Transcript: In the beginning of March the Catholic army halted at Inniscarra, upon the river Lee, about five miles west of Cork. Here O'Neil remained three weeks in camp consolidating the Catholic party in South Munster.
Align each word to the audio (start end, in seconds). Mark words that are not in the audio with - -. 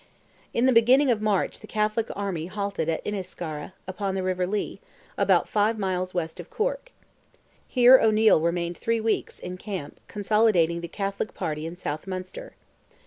In 0.51 0.65
the 0.65 0.73
beginning 0.73 1.11
of 1.11 1.21
March 1.21 1.59
the 1.59 1.67
Catholic 1.67 2.07
army 2.15 2.47
halted 2.47 2.89
at 2.89 3.05
Inniscarra, 3.05 3.73
upon 3.87 4.15
the 4.15 4.23
river 4.23 4.47
Lee, 4.47 4.79
about 5.15 5.47
five 5.47 5.77
miles 5.77 6.11
west 6.11 6.39
of 6.39 6.49
Cork. 6.49 6.91
Here 7.67 7.99
O'Neil 7.99 8.41
remained 8.41 8.79
three 8.79 8.99
weeks 8.99 9.37
in 9.37 9.57
camp 9.57 9.99
consolidating 10.07 10.81
the 10.81 10.87
Catholic 10.87 11.35
party 11.35 11.67
in 11.67 11.75
South 11.75 12.07
Munster. 12.07 12.53